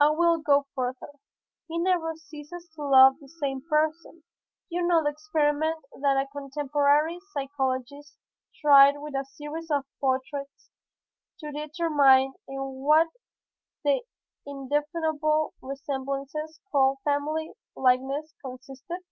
[0.00, 1.20] I will go further;
[1.68, 4.24] he never ceases to love the same person.
[4.68, 8.16] You know the experiment that a contemporary physiologist
[8.60, 10.72] tried with a series of portraits
[11.38, 13.06] to determine in what
[13.84, 14.02] the
[14.44, 19.02] indefinable resemblances called family likeness consisted?